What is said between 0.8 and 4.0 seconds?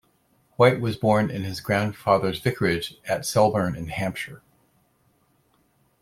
was born in his grandfather's vicarage at Selborne in